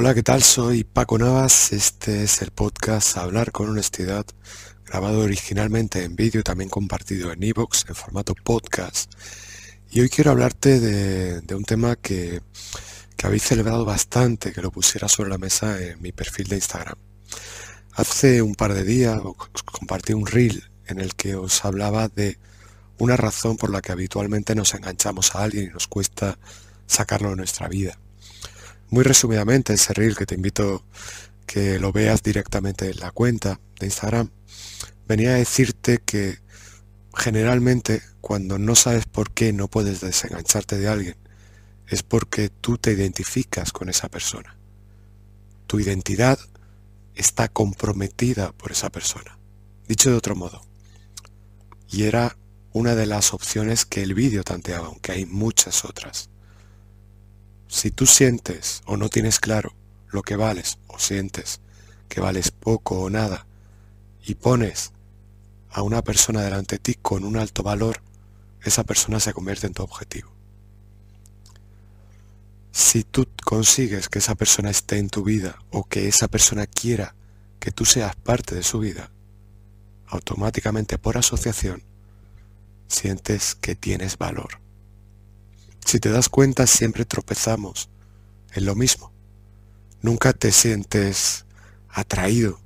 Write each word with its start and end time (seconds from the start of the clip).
Hola, 0.00 0.14
¿qué 0.14 0.22
tal? 0.22 0.44
Soy 0.44 0.84
Paco 0.84 1.18
Navas. 1.18 1.72
Este 1.72 2.22
es 2.22 2.40
el 2.40 2.52
podcast 2.52 3.16
Hablar 3.16 3.50
con 3.50 3.68
Honestidad, 3.68 4.24
grabado 4.86 5.22
originalmente 5.22 6.04
en 6.04 6.14
vídeo, 6.14 6.44
también 6.44 6.70
compartido 6.70 7.32
en 7.32 7.42
iVoox 7.42 7.84
en 7.88 7.96
formato 7.96 8.36
podcast. 8.36 9.12
Y 9.90 10.00
hoy 10.00 10.08
quiero 10.08 10.30
hablarte 10.30 10.78
de, 10.78 11.52
un 11.52 11.64
tema 11.64 11.96
que, 11.96 12.42
que 13.16 13.26
habéis 13.26 13.42
celebrado 13.42 13.84
bastante, 13.84 14.52
que 14.52 14.62
lo 14.62 14.70
pusiera 14.70 15.08
sobre 15.08 15.30
la 15.30 15.38
mesa 15.38 15.82
en 15.82 16.00
mi 16.00 16.12
perfil 16.12 16.46
de 16.46 16.54
Instagram. 16.54 16.96
Hace 17.94 18.40
un 18.40 18.54
par 18.54 18.74
de 18.74 18.84
días 18.84 19.20
compartí 19.64 20.12
un 20.12 20.28
reel 20.28 20.62
en 20.86 21.00
el 21.00 21.16
que 21.16 21.34
os 21.34 21.64
hablaba 21.64 22.06
de 22.06 22.38
una 22.98 23.16
razón 23.16 23.56
por 23.56 23.70
la 23.70 23.82
que 23.82 23.90
habitualmente 23.90 24.54
nos 24.54 24.74
enganchamos 24.74 25.34
a 25.34 25.42
alguien 25.42 25.64
y 25.64 25.72
nos 25.74 25.88
cuesta 25.88 26.38
sacarlo 26.86 27.30
de 27.30 27.36
nuestra 27.36 27.66
vida. 27.66 27.98
Muy 28.90 29.04
resumidamente, 29.04 29.74
ese 29.74 29.92
reel 29.92 30.16
que 30.16 30.26
te 30.26 30.34
invito 30.34 30.84
que 31.46 31.78
lo 31.78 31.92
veas 31.92 32.22
directamente 32.22 32.90
en 32.90 33.00
la 33.00 33.10
cuenta 33.10 33.60
de 33.78 33.86
Instagram, 33.86 34.30
venía 35.06 35.30
a 35.30 35.34
decirte 35.34 35.98
que 36.04 36.38
generalmente 37.14 38.02
cuando 38.20 38.58
no 38.58 38.74
sabes 38.74 39.06
por 39.06 39.32
qué 39.32 39.52
no 39.52 39.68
puedes 39.68 40.00
desengancharte 40.00 40.78
de 40.78 40.88
alguien, 40.88 41.16
es 41.86 42.02
porque 42.02 42.48
tú 42.48 42.78
te 42.78 42.92
identificas 42.92 43.72
con 43.72 43.88
esa 43.88 44.08
persona. 44.08 44.56
Tu 45.66 45.80
identidad 45.80 46.38
está 47.14 47.48
comprometida 47.48 48.52
por 48.52 48.72
esa 48.72 48.90
persona. 48.90 49.38
Dicho 49.86 50.10
de 50.10 50.16
otro 50.16 50.36
modo, 50.36 50.62
y 51.90 52.04
era 52.04 52.36
una 52.72 52.94
de 52.94 53.06
las 53.06 53.32
opciones 53.32 53.84
que 53.84 54.02
el 54.02 54.14
vídeo 54.14 54.44
tanteaba, 54.44 54.86
aunque 54.86 55.12
hay 55.12 55.26
muchas 55.26 55.84
otras. 55.84 56.30
Si 57.68 57.90
tú 57.90 58.06
sientes 58.06 58.82
o 58.86 58.96
no 58.96 59.10
tienes 59.10 59.38
claro 59.38 59.74
lo 60.08 60.22
que 60.22 60.36
vales 60.36 60.78
o 60.86 60.98
sientes 60.98 61.60
que 62.08 62.20
vales 62.20 62.50
poco 62.50 63.00
o 63.00 63.10
nada 63.10 63.46
y 64.24 64.34
pones 64.34 64.92
a 65.70 65.82
una 65.82 66.02
persona 66.02 66.40
delante 66.42 66.76
de 66.76 66.80
ti 66.80 66.94
con 66.94 67.24
un 67.24 67.36
alto 67.36 67.62
valor, 67.62 68.00
esa 68.62 68.84
persona 68.84 69.20
se 69.20 69.34
convierte 69.34 69.66
en 69.66 69.74
tu 69.74 69.82
objetivo. 69.82 70.32
Si 72.72 73.04
tú 73.04 73.28
consigues 73.44 74.08
que 74.08 74.18
esa 74.18 74.34
persona 74.34 74.70
esté 74.70 74.98
en 74.98 75.10
tu 75.10 75.22
vida 75.22 75.58
o 75.70 75.84
que 75.84 76.08
esa 76.08 76.28
persona 76.28 76.66
quiera 76.66 77.14
que 77.60 77.70
tú 77.70 77.84
seas 77.84 78.16
parte 78.16 78.54
de 78.54 78.62
su 78.62 78.78
vida, 78.78 79.10
automáticamente 80.06 80.96
por 80.96 81.18
asociación 81.18 81.82
sientes 82.86 83.54
que 83.54 83.74
tienes 83.74 84.16
valor. 84.16 84.60
Si 85.88 86.00
te 86.00 86.10
das 86.10 86.28
cuenta, 86.28 86.66
siempre 86.66 87.06
tropezamos 87.06 87.88
en 88.52 88.66
lo 88.66 88.74
mismo. 88.74 89.10
Nunca 90.02 90.34
te 90.34 90.52
sientes 90.52 91.46
atraído 91.88 92.60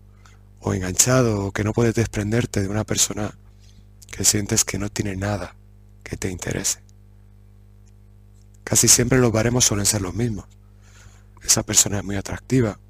o 0.59 0.75
enganchado 0.75 1.47
o 1.47 1.53
que 1.53 1.62
no 1.62 1.73
puedes 1.73 1.95
desprenderte 1.95 2.62
de 2.62 2.69
una 2.69 2.83
persona 2.83 3.39
que 4.11 4.25
sientes 4.25 4.65
que 4.65 4.77
no 4.77 4.89
tiene 4.89 5.15
nada 5.15 5.55
que 6.03 6.17
te 6.17 6.33
interese. 6.33 6.81
Casi 8.65 8.89
siempre 8.89 9.20
los 9.20 9.31
baremos 9.31 9.67
suelen 9.67 9.87
ser 9.87 10.03
los 10.03 10.15
mismos. 10.15 10.47
Esa 11.45 11.62
persona 11.62 11.98
es 11.98 12.05
muy 12.05 12.17
atractiva. 12.17 12.81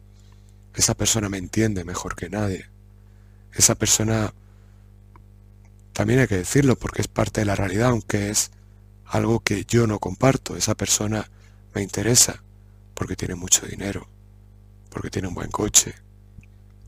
Esa 0.74 0.94
persona 0.94 1.28
me 1.28 1.36
entiende 1.36 1.84
mejor 1.84 2.16
que 2.16 2.30
nadie. 2.30 2.70
Esa 3.52 3.74
persona, 3.74 4.32
también 5.92 6.20
hay 6.20 6.26
que 6.26 6.38
decirlo 6.38 6.78
porque 6.78 7.02
es 7.02 7.08
parte 7.08 7.42
de 7.42 7.44
la 7.44 7.54
realidad, 7.54 7.90
aunque 7.90 8.30
es 8.30 8.50
algo 9.12 9.40
que 9.40 9.66
yo 9.66 9.86
no 9.86 9.98
comparto. 9.98 10.56
Esa 10.56 10.74
persona 10.74 11.30
me 11.74 11.82
interesa 11.82 12.42
porque 12.94 13.14
tiene 13.14 13.34
mucho 13.34 13.66
dinero, 13.66 14.08
porque 14.88 15.10
tiene 15.10 15.28
un 15.28 15.34
buen 15.34 15.50
coche, 15.50 15.94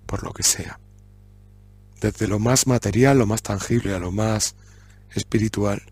por 0.07 0.23
lo 0.23 0.33
que 0.33 0.43
sea. 0.43 0.81
Desde 2.01 2.27
lo 2.27 2.39
más 2.39 2.67
material, 2.67 3.19
lo 3.19 3.27
más 3.27 3.43
tangible, 3.43 3.95
a 3.95 3.99
lo 3.99 4.11
más 4.11 4.55
espiritual, 5.15 5.83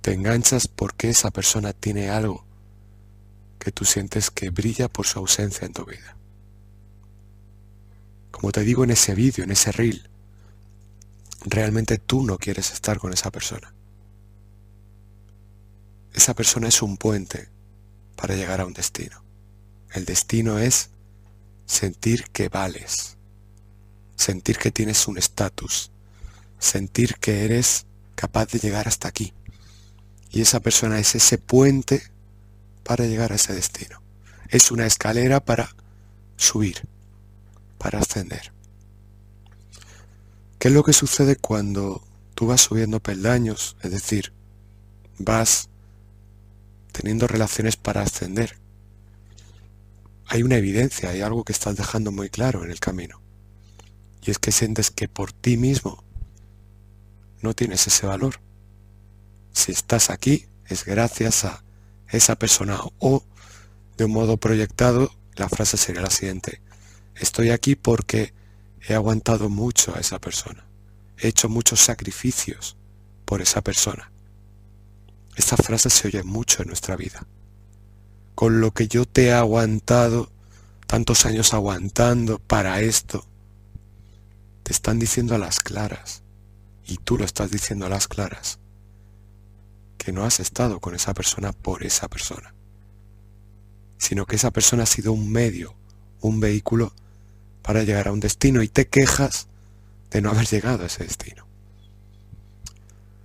te 0.00 0.14
enganchas 0.14 0.66
porque 0.66 1.10
esa 1.10 1.30
persona 1.30 1.74
tiene 1.74 2.08
algo 2.08 2.46
que 3.58 3.70
tú 3.70 3.84
sientes 3.84 4.30
que 4.30 4.48
brilla 4.48 4.88
por 4.88 5.06
su 5.06 5.18
ausencia 5.18 5.66
en 5.66 5.74
tu 5.74 5.84
vida. 5.84 6.16
Como 8.30 8.50
te 8.50 8.62
digo 8.62 8.82
en 8.84 8.92
ese 8.92 9.14
vídeo, 9.14 9.44
en 9.44 9.50
ese 9.50 9.72
reel, 9.72 10.08
realmente 11.44 11.98
tú 11.98 12.24
no 12.24 12.38
quieres 12.38 12.72
estar 12.72 12.98
con 12.98 13.12
esa 13.12 13.30
persona 13.30 13.74
esa 16.20 16.34
persona 16.34 16.68
es 16.68 16.82
un 16.82 16.98
puente 16.98 17.48
para 18.14 18.34
llegar 18.34 18.60
a 18.60 18.66
un 18.66 18.74
destino. 18.74 19.24
El 19.94 20.04
destino 20.04 20.58
es 20.58 20.90
sentir 21.64 22.24
que 22.30 22.50
vales, 22.50 23.16
sentir 24.16 24.58
que 24.58 24.70
tienes 24.70 25.08
un 25.08 25.16
estatus, 25.16 25.90
sentir 26.58 27.14
que 27.16 27.46
eres 27.46 27.86
capaz 28.16 28.48
de 28.48 28.58
llegar 28.58 28.86
hasta 28.86 29.08
aquí. 29.08 29.32
Y 30.30 30.42
esa 30.42 30.60
persona 30.60 30.98
es 30.98 31.14
ese 31.14 31.38
puente 31.38 32.02
para 32.84 33.06
llegar 33.06 33.32
a 33.32 33.36
ese 33.36 33.54
destino. 33.54 34.02
Es 34.50 34.70
una 34.70 34.84
escalera 34.84 35.40
para 35.40 35.74
subir, 36.36 36.86
para 37.78 38.00
ascender. 38.00 38.52
¿Qué 40.58 40.68
es 40.68 40.74
lo 40.74 40.84
que 40.84 40.92
sucede 40.92 41.36
cuando 41.36 42.04
tú 42.34 42.46
vas 42.46 42.60
subiendo 42.60 43.00
peldaños? 43.00 43.78
Es 43.82 43.90
decir, 43.90 44.34
vas 45.16 45.69
teniendo 46.90 47.26
relaciones 47.26 47.76
para 47.76 48.02
ascender. 48.02 48.56
Hay 50.26 50.42
una 50.42 50.56
evidencia, 50.56 51.10
hay 51.10 51.22
algo 51.22 51.44
que 51.44 51.52
estás 51.52 51.76
dejando 51.76 52.12
muy 52.12 52.30
claro 52.30 52.64
en 52.64 52.70
el 52.70 52.80
camino. 52.80 53.20
Y 54.22 54.30
es 54.30 54.38
que 54.38 54.52
sientes 54.52 54.90
que 54.90 55.08
por 55.08 55.32
ti 55.32 55.56
mismo 55.56 56.04
no 57.40 57.54
tienes 57.54 57.86
ese 57.86 58.06
valor. 58.06 58.40
Si 59.52 59.72
estás 59.72 60.10
aquí 60.10 60.46
es 60.66 60.84
gracias 60.84 61.44
a 61.44 61.64
esa 62.08 62.36
persona 62.36 62.78
o 62.98 63.24
de 63.96 64.04
un 64.04 64.12
modo 64.12 64.36
proyectado 64.36 65.10
la 65.34 65.48
frase 65.48 65.76
sería 65.76 66.02
la 66.02 66.10
siguiente. 66.10 66.60
Estoy 67.14 67.50
aquí 67.50 67.74
porque 67.74 68.32
he 68.86 68.94
aguantado 68.94 69.48
mucho 69.48 69.94
a 69.94 70.00
esa 70.00 70.18
persona. 70.18 70.66
He 71.18 71.28
hecho 71.28 71.48
muchos 71.48 71.80
sacrificios 71.80 72.76
por 73.24 73.40
esa 73.42 73.62
persona. 73.62 74.10
Esta 75.36 75.56
frase 75.56 75.90
se 75.90 76.08
oye 76.08 76.22
mucho 76.22 76.62
en 76.62 76.68
nuestra 76.68 76.96
vida. 76.96 77.26
Con 78.34 78.60
lo 78.60 78.72
que 78.72 78.88
yo 78.88 79.04
te 79.04 79.26
he 79.26 79.32
aguantado, 79.32 80.30
tantos 80.86 81.26
años 81.26 81.54
aguantando 81.54 82.38
para 82.38 82.80
esto, 82.80 83.24
te 84.62 84.72
están 84.72 84.98
diciendo 84.98 85.34
a 85.34 85.38
las 85.38 85.60
claras, 85.60 86.22
y 86.84 86.96
tú 86.96 87.16
lo 87.16 87.24
estás 87.24 87.50
diciendo 87.50 87.86
a 87.86 87.90
las 87.90 88.08
claras, 88.08 88.58
que 89.98 90.12
no 90.12 90.24
has 90.24 90.40
estado 90.40 90.80
con 90.80 90.94
esa 90.94 91.14
persona 91.14 91.52
por 91.52 91.84
esa 91.84 92.08
persona, 92.08 92.54
sino 93.98 94.26
que 94.26 94.36
esa 94.36 94.50
persona 94.50 94.84
ha 94.84 94.86
sido 94.86 95.12
un 95.12 95.30
medio, 95.30 95.74
un 96.20 96.40
vehículo 96.40 96.92
para 97.62 97.82
llegar 97.82 98.08
a 98.08 98.12
un 98.12 98.20
destino 98.20 98.62
y 98.62 98.68
te 98.68 98.88
quejas 98.88 99.48
de 100.10 100.22
no 100.22 100.30
haber 100.30 100.46
llegado 100.46 100.84
a 100.84 100.86
ese 100.86 101.04
destino 101.04 101.49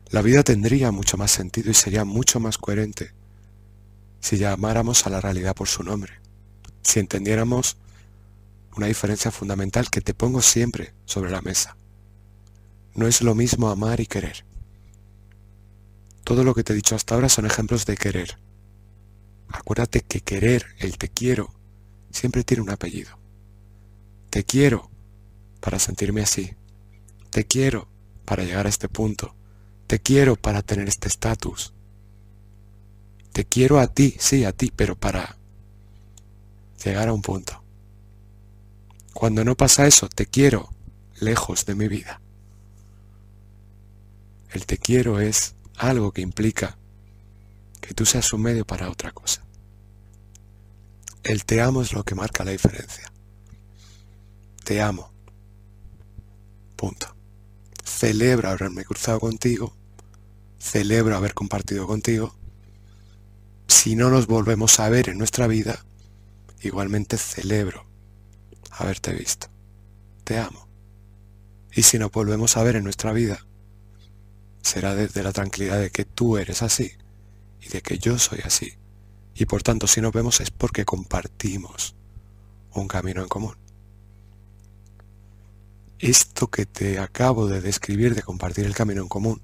la 0.10 0.22
vida 0.22 0.44
tendría 0.44 0.92
mucho 0.92 1.18
más 1.18 1.32
sentido 1.32 1.72
y 1.72 1.74
sería 1.74 2.06
mucho 2.06 2.40
más 2.40 2.58
coherente 2.58 3.14
si 4.20 4.38
llamáramos 4.38 5.06
a 5.06 5.10
la 5.10 5.22
realidad 5.22 5.56
por 5.56 5.68
su 5.68 5.84
nombre, 5.84 6.14
si 6.82 7.00
entendiéramos 7.00 7.78
una 8.76 8.88
diferencia 8.88 9.32
fundamental 9.32 9.90
que 9.90 10.02
te 10.02 10.14
pongo 10.14 10.42
siempre 10.42 10.94
sobre 11.06 11.32
la 11.32 11.42
mesa. 11.42 11.78
No 12.94 13.08
es 13.08 13.22
lo 13.22 13.36
mismo 13.36 13.70
amar 13.70 14.00
y 14.00 14.06
querer. 14.06 14.46
Todo 16.24 16.44
lo 16.44 16.56
que 16.56 16.64
te 16.64 16.74
he 16.74 16.76
dicho 16.76 16.96
hasta 16.96 17.14
ahora 17.14 17.30
son 17.30 17.46
ejemplos 17.46 17.86
de 17.86 17.98
querer. 17.98 18.38
Acuérdate 19.50 20.02
que 20.02 20.22
querer, 20.22 20.66
el 20.80 20.98
te 20.98 21.10
quiero, 21.10 21.54
siempre 22.10 22.44
tiene 22.44 22.64
un 22.64 22.72
apellido. 22.72 23.18
Te 24.30 24.44
quiero 24.44 24.90
para 25.60 25.80
sentirme 25.80 26.22
así. 26.22 26.56
Te 27.30 27.46
quiero 27.46 27.88
para 28.26 28.44
llegar 28.44 28.66
a 28.66 28.70
este 28.70 28.90
punto. 28.90 29.36
Te 29.88 30.00
quiero 30.00 30.36
para 30.36 30.64
tener 30.64 30.88
este 30.88 31.08
estatus. 31.08 31.74
Te 33.32 33.46
quiero 33.46 33.80
a 33.80 33.88
ti, 33.88 34.16
sí, 34.20 34.44
a 34.44 34.52
ti, 34.52 34.72
pero 34.76 34.96
para 34.96 35.38
llegar 36.84 37.08
a 37.08 37.14
un 37.14 37.22
punto. 37.22 37.62
Cuando 39.14 39.44
no 39.44 39.56
pasa 39.56 39.86
eso, 39.86 40.10
te 40.10 40.26
quiero 40.26 40.70
lejos 41.20 41.66
de 41.66 41.76
mi 41.76 41.88
vida. 41.88 42.20
El 44.50 44.66
te 44.66 44.78
quiero 44.78 45.20
es 45.20 45.56
algo 45.78 46.12
que 46.12 46.22
implica 46.22 46.78
que 47.82 47.94
tú 47.94 48.06
seas 48.06 48.32
un 48.34 48.42
medio 48.42 48.66
para 48.66 48.90
otra 48.90 49.12
cosa. 49.12 49.46
El 51.24 51.46
te 51.46 51.62
amo 51.62 51.82
es 51.82 51.94
lo 51.94 52.04
que 52.04 52.16
marca 52.16 52.44
la 52.44 52.52
diferencia. 52.52 53.12
Te 54.64 54.82
amo. 54.82 55.12
Punto 56.76 57.15
celebro 57.96 58.50
haberme 58.50 58.84
cruzado 58.84 59.20
contigo, 59.20 59.76
celebro 60.60 61.16
haber 61.16 61.34
compartido 61.34 61.88
contigo. 61.88 62.36
Si 63.68 63.96
no 63.96 64.10
nos 64.10 64.28
volvemos 64.28 64.80
a 64.80 64.90
ver 64.90 65.10
en 65.10 65.18
nuestra 65.18 65.48
vida, 65.48 65.86
Igualmente 66.66 67.18
celebro 67.18 67.86
haberte 68.72 69.14
visto. 69.14 69.48
Te 70.24 70.40
amo. 70.40 70.68
Y 71.72 71.84
si 71.84 72.00
nos 72.00 72.12
volvemos 72.12 72.58
a 72.58 72.64
ver 72.64 72.76
en 72.76 72.84
nuestra 72.84 73.14
vida, 73.14 73.46
será 74.64 74.96
desde 74.96 75.22
la 75.22 75.32
tranquilidad 75.32 75.80
de 75.80 75.92
que 75.92 76.06
tú 76.06 76.38
eres 76.38 76.64
así 76.64 76.94
y 77.62 77.68
de 77.68 77.84
que 77.84 78.00
yo 78.00 78.18
soy 78.18 78.40
así. 78.44 78.74
Y 79.36 79.46
por 79.46 79.62
tanto, 79.62 79.86
si 79.86 80.02
nos 80.02 80.12
vemos 80.12 80.42
es 80.42 80.50
porque 80.50 80.86
compartimos 80.86 81.96
un 82.74 82.88
camino 82.88 83.22
en 83.22 83.28
común. 83.28 83.56
Esto 86.00 86.48
que 86.48 86.66
te 86.66 87.00
acabo 87.00 87.48
de 87.48 87.62
describir 87.62 88.16
de 88.16 88.22
compartir 88.22 88.66
el 88.66 88.76
camino 88.76 89.02
en 89.02 89.08
común, 89.08 89.42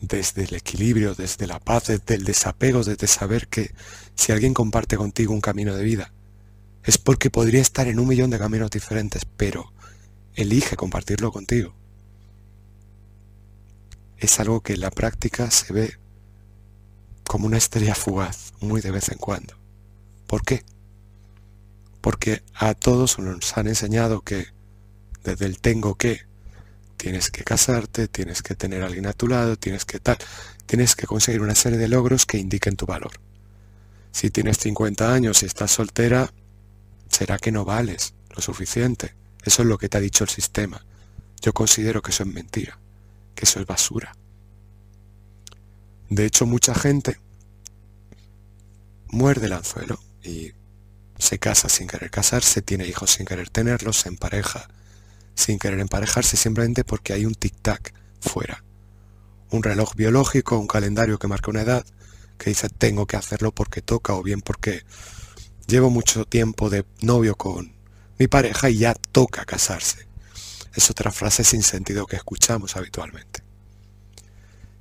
desde 0.00 0.44
el 0.44 0.54
equilibrio, 0.54 1.14
desde 1.14 1.46
la 1.46 1.58
paz, 1.58 1.86
desde 1.86 2.14
el 2.14 2.24
desapego, 2.24 2.84
desde 2.84 3.06
saber 3.06 3.48
que 3.48 3.74
si 4.14 4.32
alguien 4.32 4.54
comparte 4.54 4.96
contigo 4.96 5.34
un 5.34 5.40
camino 5.40 5.74
de 5.74 5.82
vida, 5.82 6.12
es 6.84 6.98
porque 6.98 7.30
podría 7.30 7.60
estar 7.60 7.88
en 7.88 7.98
un 7.98 8.06
millón 8.06 8.30
de 8.30 8.38
caminos 8.38 8.70
diferentes, 8.70 9.24
pero 9.36 9.72
elige 10.34 10.76
compartirlo 10.76 11.32
contigo. 11.32 11.74
Es 14.18 14.38
algo 14.38 14.60
que 14.60 14.74
en 14.74 14.80
la 14.80 14.90
práctica 14.90 15.50
se 15.50 15.72
ve 15.72 15.98
como 17.26 17.46
una 17.46 17.58
estrella 17.58 17.96
fugaz, 17.96 18.52
muy 18.60 18.80
de 18.80 18.92
vez 18.92 19.08
en 19.10 19.18
cuando. 19.18 19.54
¿Por 20.28 20.42
qué? 20.44 20.64
Porque 22.00 22.42
a 22.54 22.74
todos 22.74 23.18
nos 23.18 23.56
han 23.58 23.66
enseñado 23.66 24.20
que 24.20 24.55
desde 25.26 25.46
el 25.46 25.58
tengo 25.58 25.96
que, 25.96 26.22
tienes 26.96 27.30
que 27.30 27.44
casarte, 27.44 28.08
tienes 28.08 28.42
que 28.42 28.54
tener 28.54 28.82
a 28.82 28.86
alguien 28.86 29.06
a 29.06 29.12
tu 29.12 29.26
lado, 29.26 29.56
tienes 29.56 29.84
que 29.84 29.98
tal, 29.98 30.16
tienes 30.66 30.94
que 30.94 31.06
conseguir 31.06 31.42
una 31.42 31.54
serie 31.54 31.78
de 31.78 31.88
logros 31.88 32.26
que 32.26 32.38
indiquen 32.38 32.76
tu 32.76 32.86
valor. 32.86 33.12
Si 34.12 34.30
tienes 34.30 34.58
50 34.58 35.12
años 35.12 35.42
y 35.42 35.46
estás 35.46 35.72
soltera, 35.72 36.32
será 37.10 37.38
que 37.38 37.52
no 37.52 37.64
vales 37.64 38.14
lo 38.34 38.40
suficiente. 38.40 39.14
Eso 39.44 39.62
es 39.62 39.68
lo 39.68 39.78
que 39.78 39.88
te 39.88 39.98
ha 39.98 40.00
dicho 40.00 40.24
el 40.24 40.30
sistema. 40.30 40.84
Yo 41.42 41.52
considero 41.52 42.00
que 42.02 42.12
eso 42.12 42.22
es 42.22 42.28
mentira, 42.28 42.78
que 43.34 43.44
eso 43.44 43.60
es 43.60 43.66
basura. 43.66 44.16
De 46.08 46.24
hecho, 46.24 46.46
mucha 46.46 46.74
gente 46.74 47.18
muerde 49.08 49.46
el 49.46 49.52
anzuelo 49.52 49.98
y 50.22 50.52
se 51.18 51.38
casa 51.38 51.68
sin 51.68 51.88
querer 51.88 52.10
casarse, 52.10 52.62
tiene 52.62 52.86
hijos 52.86 53.10
sin 53.10 53.26
querer 53.26 53.50
tenerlos, 53.50 53.98
se 53.98 54.08
empareja 54.08 54.68
sin 55.36 55.58
querer 55.60 55.78
emparejarse 55.78 56.36
simplemente 56.36 56.82
porque 56.82 57.12
hay 57.12 57.24
un 57.24 57.34
tic-tac 57.34 57.92
fuera. 58.20 58.64
Un 59.50 59.62
reloj 59.62 59.94
biológico, 59.94 60.58
un 60.58 60.66
calendario 60.66 61.18
que 61.18 61.28
marca 61.28 61.50
una 61.50 61.62
edad, 61.62 61.86
que 62.38 62.50
dice 62.50 62.68
tengo 62.68 63.06
que 63.06 63.16
hacerlo 63.16 63.52
porque 63.52 63.82
toca 63.82 64.14
o 64.14 64.22
bien 64.22 64.40
porque 64.40 64.84
llevo 65.68 65.90
mucho 65.90 66.24
tiempo 66.24 66.70
de 66.70 66.84
novio 67.02 67.36
con 67.36 67.76
mi 68.18 68.26
pareja 68.26 68.70
y 68.70 68.78
ya 68.78 68.94
toca 68.94 69.44
casarse. 69.44 70.08
Es 70.74 70.90
otra 70.90 71.12
frase 71.12 71.44
sin 71.44 71.62
sentido 71.62 72.06
que 72.06 72.16
escuchamos 72.16 72.76
habitualmente. 72.76 73.42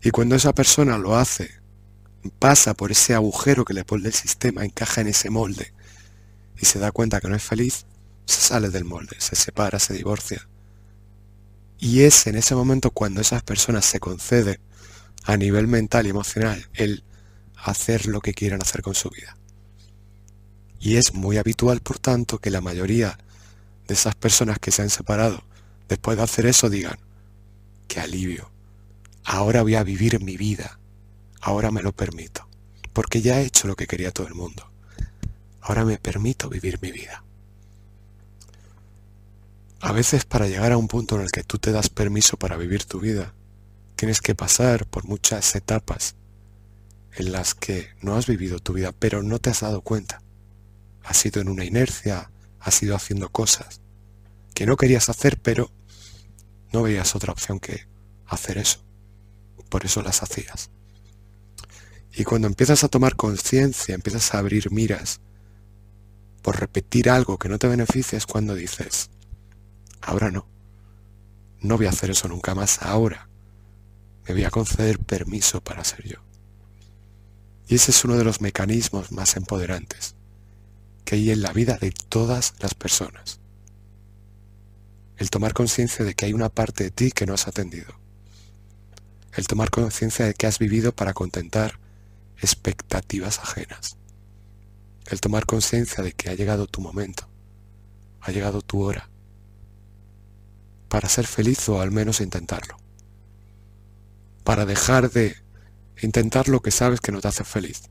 Y 0.01 0.11
cuando 0.11 0.35
esa 0.35 0.53
persona 0.53 0.97
lo 0.97 1.15
hace, 1.15 1.51
pasa 2.39 2.73
por 2.73 2.91
ese 2.91 3.13
agujero 3.13 3.65
que 3.65 3.73
le 3.73 3.85
pone 3.85 4.07
el 4.07 4.13
sistema, 4.13 4.63
encaja 4.65 5.01
en 5.01 5.07
ese 5.07 5.29
molde 5.29 5.73
y 6.59 6.65
se 6.65 6.79
da 6.79 6.91
cuenta 6.91 7.19
que 7.19 7.27
no 7.27 7.35
es 7.35 7.43
feliz, 7.43 7.85
se 8.25 8.41
sale 8.41 8.69
del 8.69 8.85
molde, 8.85 9.15
se 9.19 9.35
separa, 9.35 9.79
se 9.79 9.93
divorcia. 9.93 10.47
Y 11.79 12.01
es 12.01 12.27
en 12.27 12.35
ese 12.35 12.55
momento 12.55 12.91
cuando 12.91 13.21
esas 13.21 13.43
personas 13.43 13.85
se 13.85 13.99
concede 13.99 14.59
a 15.23 15.37
nivel 15.37 15.67
mental 15.67 16.05
y 16.05 16.09
emocional 16.09 16.67
el 16.73 17.03
hacer 17.55 18.05
lo 18.07 18.21
que 18.21 18.33
quieran 18.33 18.61
hacer 18.61 18.81
con 18.81 18.95
su 18.95 19.09
vida. 19.09 19.35
Y 20.79 20.97
es 20.97 21.13
muy 21.13 21.37
habitual, 21.37 21.81
por 21.81 21.99
tanto, 21.99 22.37
que 22.37 22.51
la 22.51 22.61
mayoría 22.61 23.17
de 23.87 23.93
esas 23.93 24.15
personas 24.15 24.59
que 24.59 24.71
se 24.71 24.81
han 24.81 24.89
separado 24.89 25.43
después 25.89 26.17
de 26.17 26.23
hacer 26.23 26.45
eso 26.45 26.69
digan, 26.69 26.97
qué 27.87 27.99
alivio, 27.99 28.51
ahora 29.23 29.61
voy 29.61 29.75
a 29.75 29.83
vivir 29.83 30.23
mi 30.23 30.37
vida, 30.37 30.79
ahora 31.41 31.71
me 31.71 31.81
lo 31.81 31.91
permito, 31.91 32.47
porque 32.93 33.21
ya 33.21 33.41
he 33.41 33.45
hecho 33.45 33.67
lo 33.67 33.75
que 33.75 33.87
quería 33.87 34.11
todo 34.11 34.27
el 34.27 34.35
mundo, 34.35 34.71
ahora 35.61 35.85
me 35.85 35.97
permito 35.97 36.49
vivir 36.49 36.79
mi 36.81 36.91
vida. 36.91 37.24
A 39.85 39.91
veces 39.91 40.25
para 40.25 40.47
llegar 40.47 40.71
a 40.71 40.77
un 40.77 40.87
punto 40.87 41.13
en 41.15 41.21
el 41.21 41.31
que 41.31 41.43
tú 41.43 41.59
te 41.59 41.71
das 41.71 41.89
permiso 41.89 42.37
para 42.37 42.57
vivir 42.57 42.85
tu 42.85 42.99
vida, 42.99 43.35
tienes 43.95 44.19
que 44.19 44.33
pasar 44.33 44.87
por 44.87 45.05
muchas 45.05 45.55
etapas 45.55 46.15
en 47.13 47.31
las 47.31 47.53
que 47.53 47.89
no 48.01 48.15
has 48.15 48.25
vivido 48.25 48.57
tu 48.57 48.73
vida, 48.73 48.93
pero 48.97 49.21
no 49.21 49.37
te 49.37 49.51
has 49.51 49.61
dado 49.61 49.81
cuenta. 49.81 50.23
Has 51.03 51.17
sido 51.17 51.39
en 51.39 51.49
una 51.49 51.65
inercia, 51.65 52.31
has 52.59 52.81
ido 52.81 52.95
haciendo 52.95 53.29
cosas 53.29 53.79
que 54.55 54.65
no 54.65 54.75
querías 54.75 55.07
hacer, 55.09 55.37
pero 55.39 55.69
no 56.73 56.81
veías 56.81 57.15
otra 57.15 57.31
opción 57.31 57.59
que 57.59 57.85
hacer 58.25 58.57
eso 58.57 58.83
por 59.69 59.85
eso 59.85 60.01
las 60.01 60.23
hacías. 60.23 60.71
Y 62.11 62.23
cuando 62.23 62.47
empiezas 62.47 62.83
a 62.83 62.87
tomar 62.87 63.15
conciencia, 63.15 63.93
empiezas 63.93 64.33
a 64.33 64.39
abrir 64.39 64.71
miras 64.71 65.19
por 66.41 66.59
repetir 66.59 67.07
algo 67.09 67.37
que 67.37 67.49
no 67.49 67.59
te 67.59 67.67
beneficia, 67.67 68.17
es 68.17 68.25
cuando 68.25 68.55
dices, 68.55 69.11
ahora 70.05 70.31
no, 70.31 70.47
no 71.59 71.77
voy 71.77 71.87
a 71.87 71.89
hacer 71.89 72.11
eso 72.11 72.27
nunca 72.27 72.55
más, 72.55 72.81
ahora 72.81 73.27
me 74.27 74.33
voy 74.33 74.43
a 74.43 74.49
conceder 74.49 74.99
permiso 74.99 75.61
para 75.61 75.83
ser 75.83 76.07
yo. 76.07 76.19
Y 77.67 77.75
ese 77.75 77.91
es 77.91 78.05
uno 78.05 78.15
de 78.15 78.23
los 78.23 78.41
mecanismos 78.41 79.11
más 79.11 79.35
empoderantes 79.35 80.15
que 81.03 81.15
hay 81.15 81.31
en 81.31 81.41
la 81.41 81.53
vida 81.53 81.77
de 81.77 81.91
todas 81.91 82.53
las 82.59 82.73
personas. 82.73 83.39
El 85.17 85.29
tomar 85.29 85.53
conciencia 85.53 86.03
de 86.03 86.13
que 86.13 86.25
hay 86.25 86.33
una 86.33 86.49
parte 86.49 86.85
de 86.85 86.91
ti 86.91 87.11
que 87.11 87.25
no 87.25 87.33
has 87.33 87.47
atendido. 87.47 87.99
El 89.33 89.47
tomar 89.47 89.69
conciencia 89.69 90.25
de 90.25 90.33
que 90.33 90.47
has 90.47 90.59
vivido 90.59 90.95
para 90.95 91.13
contentar 91.13 91.79
expectativas 92.41 93.39
ajenas, 93.39 93.97
el 95.07 95.21
tomar 95.21 95.45
conciencia 95.45 96.03
de 96.03 96.13
que 96.13 96.29
ha 96.29 96.33
llegado 96.33 96.67
tu 96.67 96.81
momento, 96.81 97.29
ha 98.21 98.31
llegado 98.31 98.61
tu 98.61 98.81
hora, 98.81 99.09
para 100.95 101.09
ser 101.09 101.27
feliz 101.27 101.67
o 101.67 101.81
al 101.81 101.91
menos 101.91 102.21
intentarlo, 102.21 102.77
para 104.45 104.65
dejar 104.65 105.11
de 105.11 105.35
intentar 106.01 106.47
lo 106.47 106.61
que 106.61 106.71
sabes 106.71 107.01
que 107.01 107.11
no 107.11 107.19
te 107.19 107.27
hace 107.27 107.43
feliz 107.43 107.89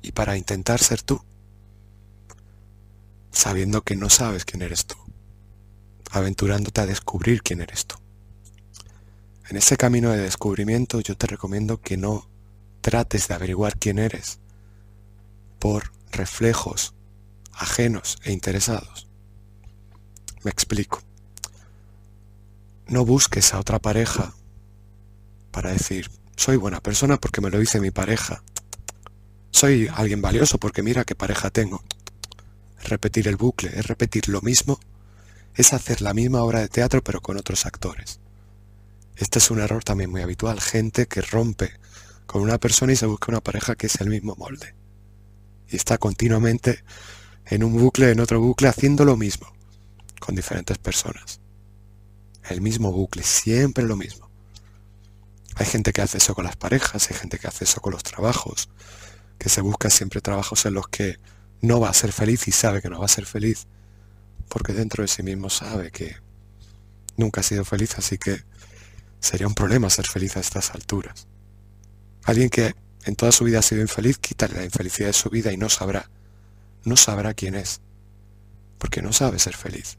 y 0.00 0.12
para 0.12 0.36
intentar 0.36 0.78
ser 0.78 1.02
tú, 1.02 1.20
sabiendo 3.32 3.82
que 3.82 3.96
no 3.96 4.08
sabes 4.08 4.44
quién 4.44 4.62
eres 4.62 4.86
tú, 4.86 4.94
aventurándote 6.12 6.80
a 6.80 6.86
descubrir 6.86 7.42
quién 7.42 7.60
eres 7.60 7.86
tú. 7.86 7.96
En 9.48 9.56
ese 9.56 9.76
camino 9.76 10.12
de 10.12 10.18
descubrimiento 10.18 11.00
yo 11.00 11.16
te 11.16 11.26
recomiendo 11.26 11.80
que 11.80 11.96
no 11.96 12.30
trates 12.82 13.26
de 13.26 13.34
averiguar 13.34 13.80
quién 13.80 13.98
eres 13.98 14.38
por 15.58 15.90
reflejos 16.12 16.94
ajenos 17.52 18.18
e 18.22 18.30
interesados. 18.30 19.08
Me 20.44 20.52
explico. 20.52 21.00
No 22.86 23.04
busques 23.04 23.54
a 23.54 23.60
otra 23.60 23.78
pareja 23.78 24.34
para 25.50 25.72
decir, 25.72 26.10
soy 26.36 26.56
buena 26.56 26.80
persona 26.80 27.16
porque 27.16 27.40
me 27.40 27.50
lo 27.50 27.58
dice 27.58 27.80
mi 27.80 27.90
pareja. 27.90 28.42
Soy 29.50 29.88
alguien 29.94 30.20
valioso 30.20 30.58
porque 30.58 30.82
mira 30.82 31.04
qué 31.04 31.14
pareja 31.14 31.50
tengo. 31.50 31.82
Repetir 32.82 33.28
el 33.28 33.36
bucle, 33.36 33.70
es 33.72 33.86
repetir 33.86 34.28
lo 34.28 34.42
mismo, 34.42 34.78
es 35.54 35.72
hacer 35.72 36.02
la 36.02 36.12
misma 36.12 36.42
obra 36.42 36.60
de 36.60 36.68
teatro 36.68 37.02
pero 37.02 37.20
con 37.22 37.38
otros 37.38 37.64
actores. 37.64 38.20
Este 39.16 39.38
es 39.38 39.50
un 39.50 39.60
error 39.60 39.82
también 39.84 40.10
muy 40.10 40.20
habitual. 40.20 40.60
Gente 40.60 41.06
que 41.06 41.22
rompe 41.22 41.72
con 42.26 42.42
una 42.42 42.58
persona 42.58 42.92
y 42.92 42.96
se 42.96 43.06
busca 43.06 43.30
una 43.30 43.40
pareja 43.40 43.76
que 43.76 43.86
es 43.86 44.00
el 44.00 44.10
mismo 44.10 44.34
molde. 44.36 44.74
Y 45.68 45.76
está 45.76 45.98
continuamente 45.98 46.84
en 47.46 47.64
un 47.64 47.78
bucle, 47.78 48.10
en 48.10 48.20
otro 48.20 48.40
bucle, 48.40 48.68
haciendo 48.68 49.04
lo 49.04 49.16
mismo, 49.16 49.46
con 50.18 50.34
diferentes 50.34 50.78
personas. 50.78 51.40
El 52.48 52.60
mismo 52.60 52.92
bucle, 52.92 53.22
siempre 53.22 53.84
lo 53.84 53.96
mismo. 53.96 54.30
Hay 55.56 55.66
gente 55.66 55.92
que 55.92 56.02
hace 56.02 56.18
eso 56.18 56.34
con 56.34 56.44
las 56.44 56.56
parejas, 56.56 57.10
hay 57.10 57.16
gente 57.16 57.38
que 57.38 57.46
hace 57.46 57.64
eso 57.64 57.80
con 57.80 57.92
los 57.92 58.02
trabajos, 58.02 58.68
que 59.38 59.48
se 59.48 59.60
busca 59.60 59.88
siempre 59.88 60.20
trabajos 60.20 60.66
en 60.66 60.74
los 60.74 60.88
que 60.88 61.18
no 61.60 61.80
va 61.80 61.90
a 61.90 61.94
ser 61.94 62.12
feliz 62.12 62.48
y 62.48 62.52
sabe 62.52 62.82
que 62.82 62.90
no 62.90 62.98
va 62.98 63.06
a 63.06 63.08
ser 63.08 63.24
feliz, 63.24 63.66
porque 64.48 64.72
dentro 64.72 65.02
de 65.02 65.08
sí 65.08 65.22
mismo 65.22 65.48
sabe 65.48 65.90
que 65.90 66.16
nunca 67.16 67.40
ha 67.40 67.44
sido 67.44 67.64
feliz, 67.64 67.96
así 67.98 68.18
que 68.18 68.44
Sería 69.24 69.46
un 69.46 69.54
problema 69.54 69.88
ser 69.88 70.06
feliz 70.06 70.36
a 70.36 70.40
estas 70.40 70.74
alturas. 70.74 71.26
Alguien 72.24 72.50
que 72.50 72.74
en 73.06 73.16
toda 73.16 73.32
su 73.32 73.44
vida 73.44 73.60
ha 73.60 73.62
sido 73.62 73.80
infeliz, 73.80 74.18
quítale 74.18 74.52
la 74.52 74.64
infelicidad 74.66 75.06
de 75.06 75.14
su 75.14 75.30
vida 75.30 75.50
y 75.50 75.56
no 75.56 75.70
sabrá. 75.70 76.10
No 76.84 76.94
sabrá 76.98 77.32
quién 77.32 77.54
es. 77.54 77.80
Porque 78.76 79.00
no 79.00 79.14
sabe 79.14 79.38
ser 79.38 79.56
feliz. 79.56 79.96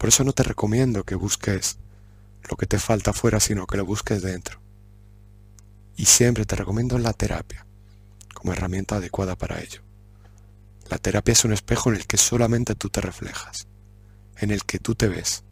Por 0.00 0.08
eso 0.08 0.24
no 0.24 0.32
te 0.32 0.42
recomiendo 0.42 1.04
que 1.04 1.14
busques 1.14 1.76
lo 2.48 2.56
que 2.56 2.64
te 2.64 2.78
falta 2.78 3.10
afuera, 3.10 3.38
sino 3.38 3.66
que 3.66 3.76
lo 3.76 3.84
busques 3.84 4.22
dentro. 4.22 4.58
Y 5.94 6.06
siempre 6.06 6.46
te 6.46 6.56
recomiendo 6.56 6.98
la 6.98 7.12
terapia 7.12 7.66
como 8.32 8.54
herramienta 8.54 8.96
adecuada 8.96 9.36
para 9.36 9.60
ello. 9.60 9.82
La 10.88 10.96
terapia 10.96 11.32
es 11.32 11.44
un 11.44 11.52
espejo 11.52 11.90
en 11.90 11.96
el 11.96 12.06
que 12.06 12.16
solamente 12.16 12.74
tú 12.74 12.88
te 12.88 13.02
reflejas, 13.02 13.66
en 14.38 14.52
el 14.52 14.64
que 14.64 14.78
tú 14.78 14.94
te 14.94 15.06
ves, 15.06 15.44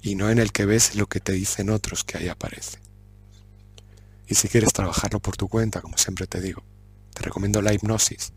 y 0.00 0.16
no 0.16 0.28
en 0.28 0.40
el 0.40 0.50
que 0.50 0.66
ves 0.66 0.96
lo 0.96 1.06
que 1.06 1.20
te 1.20 1.30
dicen 1.30 1.70
otros 1.70 2.02
que 2.02 2.18
ahí 2.18 2.26
aparece. 2.26 2.80
Y 4.26 4.34
si 4.34 4.48
quieres 4.48 4.72
trabajarlo 4.72 5.20
por 5.20 5.36
tu 5.36 5.46
cuenta, 5.46 5.80
como 5.80 5.98
siempre 5.98 6.26
te 6.26 6.40
digo, 6.40 6.64
te 7.14 7.22
recomiendo 7.22 7.62
la 7.62 7.72
hipnosis, 7.72 8.32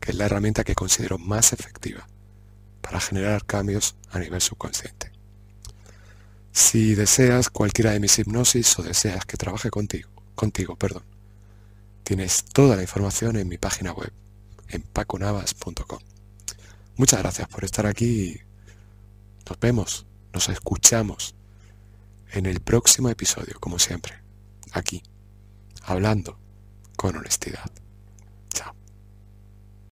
que 0.00 0.12
es 0.12 0.16
la 0.16 0.24
herramienta 0.24 0.64
que 0.64 0.74
considero 0.74 1.18
más 1.18 1.52
efectiva 1.52 2.06
para 2.80 3.00
generar 3.00 3.44
cambios 3.44 3.96
a 4.10 4.18
nivel 4.18 4.40
subconsciente. 4.40 5.12
Si 6.52 6.94
deseas 6.94 7.48
cualquiera 7.48 7.92
de 7.92 8.00
mis 8.00 8.18
hipnosis 8.18 8.78
o 8.78 8.82
deseas 8.82 9.24
que 9.24 9.36
trabaje 9.36 9.70
contigo, 9.70 10.10
contigo, 10.34 10.76
perdón, 10.76 11.04
tienes 12.02 12.44
toda 12.44 12.76
la 12.76 12.82
información 12.82 13.36
en 13.36 13.48
mi 13.48 13.58
página 13.58 13.92
web, 13.92 14.12
en 14.68 14.82
paconavas.com. 14.82 16.00
Muchas 16.96 17.20
gracias 17.20 17.48
por 17.48 17.64
estar 17.64 17.86
aquí 17.86 18.40
nos 19.50 19.58
vemos, 19.58 20.06
nos 20.32 20.48
escuchamos 20.48 21.34
en 22.32 22.46
el 22.46 22.60
próximo 22.60 23.08
episodio, 23.08 23.58
como 23.58 23.80
siempre, 23.80 24.14
aquí, 24.70 25.02
hablando 25.82 26.38
con 26.96 27.16
honestidad. 27.16 27.68